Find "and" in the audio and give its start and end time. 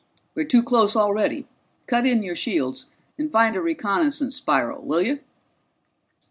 3.19-3.31